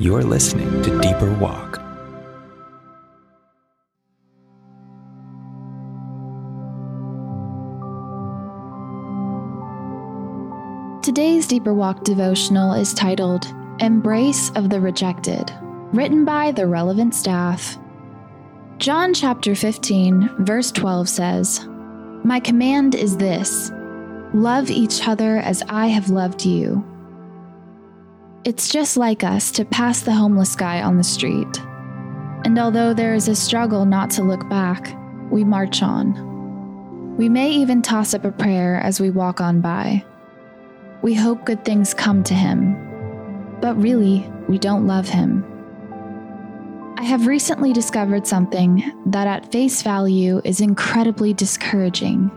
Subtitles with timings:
[0.00, 1.80] You're listening to Deeper Walk.
[11.02, 15.52] Today's Deeper Walk devotional is titled Embrace of the Rejected,
[15.92, 17.76] written by the relevant staff.
[18.76, 21.66] John chapter 15, verse 12 says,
[22.22, 23.72] My command is this
[24.32, 26.84] love each other as I have loved you.
[28.44, 31.60] It's just like us to pass the homeless guy on the street.
[32.44, 34.96] And although there is a struggle not to look back,
[35.30, 37.16] we march on.
[37.16, 40.04] We may even toss up a prayer as we walk on by.
[41.02, 42.76] We hope good things come to him,
[43.60, 45.44] but really, we don't love him.
[46.96, 52.30] I have recently discovered something that at face value is incredibly discouraging.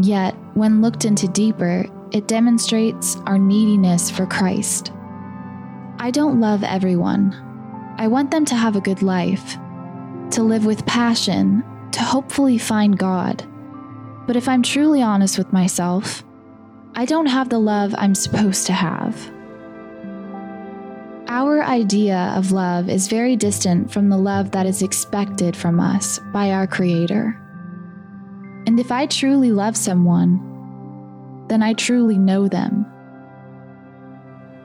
[0.00, 4.92] Yet, when looked into deeper, it demonstrates our neediness for Christ.
[5.98, 7.34] I don't love everyone.
[7.98, 9.56] I want them to have a good life,
[10.30, 11.62] to live with passion,
[11.92, 13.46] to hopefully find God.
[14.26, 16.24] But if I'm truly honest with myself,
[16.94, 19.30] I don't have the love I'm supposed to have.
[21.28, 26.18] Our idea of love is very distant from the love that is expected from us
[26.32, 27.40] by our Creator.
[28.66, 30.49] And if I truly love someone,
[31.50, 32.86] then I truly know them.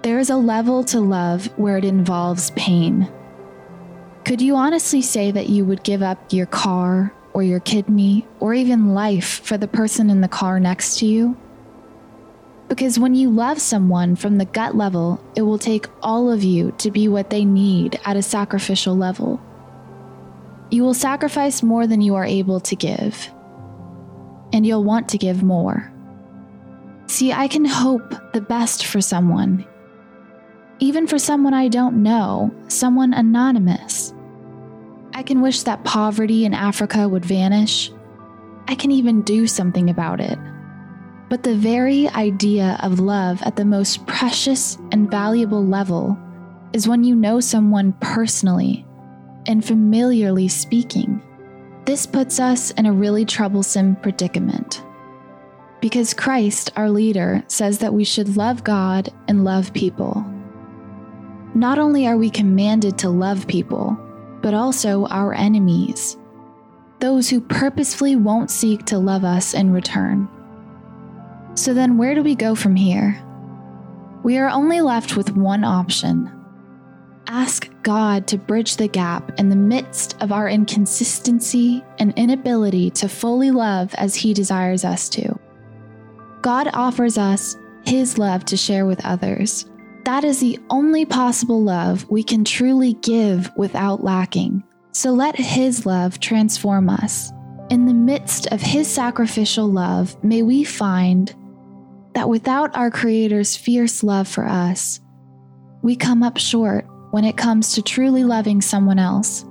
[0.04, 3.12] There is a level to love where it involves pain.
[4.24, 8.54] Could you honestly say that you would give up your car or your kidney or
[8.54, 11.36] even life for the person in the car next to you?
[12.68, 16.72] Because when you love someone from the gut level, it will take all of you
[16.78, 19.42] to be what they need at a sacrificial level.
[20.70, 23.32] You will sacrifice more than you are able to give,
[24.54, 25.92] and you'll want to give more.
[27.08, 29.66] See, I can hope the best for someone,
[30.80, 34.14] even for someone I don't know, someone anonymous.
[35.14, 37.92] I can wish that poverty in Africa would vanish.
[38.68, 40.38] I can even do something about it.
[41.30, 46.18] But the very idea of love at the most precious and valuable level
[46.74, 48.86] is when you know someone personally
[49.48, 51.22] and familiarly speaking.
[51.86, 54.84] This puts us in a really troublesome predicament.
[55.86, 60.26] Because Christ, our leader, says that we should love God and love people.
[61.54, 63.96] Not only are we commanded to love people,
[64.42, 66.18] but also our enemies,
[67.02, 70.28] those who purposefully won't seek to love us in return.
[71.54, 73.24] So then, where do we go from here?
[74.24, 76.32] We are only left with one option
[77.28, 83.08] ask God to bridge the gap in the midst of our inconsistency and inability to
[83.08, 85.40] fully love as He desires us to.
[86.46, 89.66] God offers us His love to share with others.
[90.04, 94.64] That is the only possible love we can truly give without lacking.
[94.92, 97.32] So let His love transform us.
[97.72, 101.34] In the midst of His sacrificial love, may we find
[102.14, 105.00] that without our Creator's fierce love for us,
[105.82, 109.46] we come up short when it comes to truly loving someone else.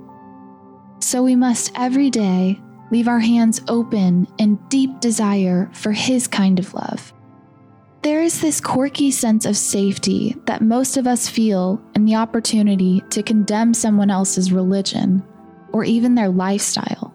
[1.01, 2.61] So we must every day
[2.91, 7.13] leave our hands open in deep desire for His kind of love.
[8.01, 13.01] There is this quirky sense of safety that most of us feel in the opportunity
[13.09, 15.23] to condemn someone else's religion
[15.73, 17.13] or even their lifestyle.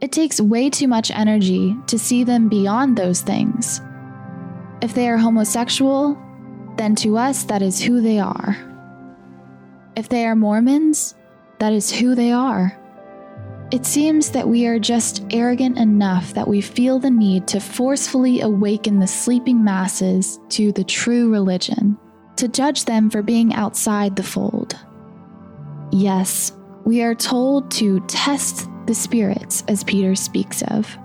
[0.00, 3.80] It takes way too much energy to see them beyond those things
[4.84, 6.18] if they are homosexual,
[6.76, 8.54] then to us that is who they are.
[9.96, 11.14] If they are Mormons,
[11.58, 12.78] that is who they are.
[13.74, 18.40] It seems that we are just arrogant enough that we feel the need to forcefully
[18.40, 21.98] awaken the sleeping masses to the true religion,
[22.36, 24.78] to judge them for being outside the fold.
[25.90, 26.52] Yes,
[26.84, 30.96] we are told to test the spirits, as Peter speaks of.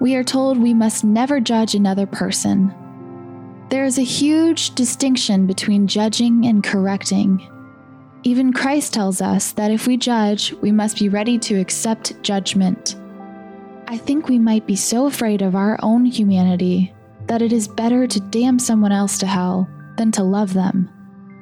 [0.00, 2.74] We are told we must never judge another person,
[3.68, 7.48] there is a huge distinction between judging and correcting.
[8.26, 12.96] Even Christ tells us that if we judge, we must be ready to accept judgment.
[13.86, 16.92] I think we might be so afraid of our own humanity
[17.28, 20.90] that it is better to damn someone else to hell than to love them.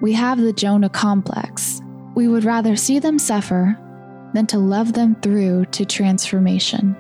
[0.03, 1.81] We have the Jonah complex.
[2.15, 3.79] We would rather see them suffer
[4.35, 6.95] than to love them through to transformation.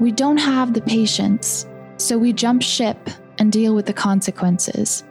[0.00, 1.66] We don't have the patience,
[1.98, 5.04] so we jump ship and deal with the consequences.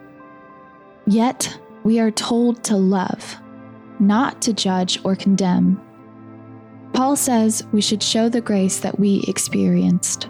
[1.06, 3.36] Yet, we are told to love,
[4.00, 5.80] not to judge or condemn.
[6.92, 10.28] Paul says we should show the grace that we experienced.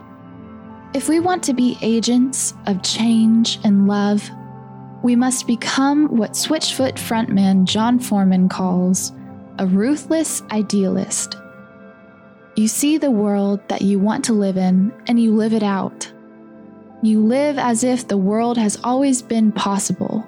[0.94, 4.30] If we want to be agents of change and love,
[5.02, 9.12] We must become what Switchfoot frontman Jon Foreman calls
[9.58, 11.36] a ruthless idealist.
[12.56, 16.10] You see the world that you want to live in and you live it out.
[17.02, 20.20] You live as if the world has always been possible,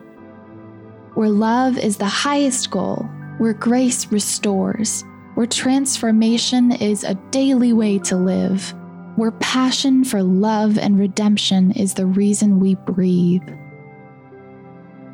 [1.15, 3.09] where love is the highest goal,
[3.39, 5.05] where grace restores,
[5.35, 8.75] where transformation is a daily way to live,
[9.17, 13.49] where passion for love and redemption is the reason we breathe.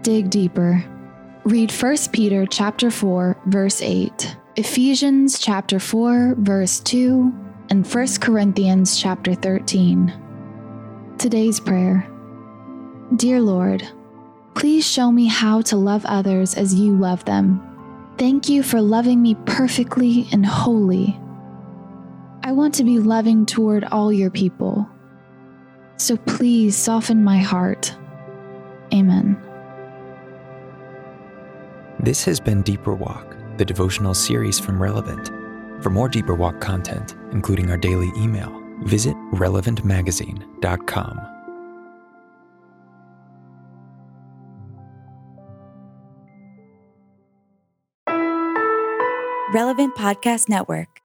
[0.02, 0.84] Dig deeper.
[1.44, 7.32] Read 1 Peter chapter 4 verse 8, Ephesians chapter 4 verse 2,
[7.70, 10.12] and 1 Corinthians chapter 13.
[11.18, 12.08] Today's prayer.
[13.16, 13.86] Dear Lord,
[14.54, 17.73] please show me how to love others as you love them.
[18.16, 21.18] Thank you for loving me perfectly and wholly.
[22.44, 24.88] I want to be loving toward all your people.
[25.96, 27.92] So please soften my heart.
[28.92, 29.40] Amen.
[31.98, 35.28] This has been Deeper Walk, the devotional series from Relevant.
[35.82, 38.52] For more Deeper Walk content, including our daily email,
[38.82, 41.33] visit relevantmagazine.com.
[49.54, 51.00] Relevant Podcast Network.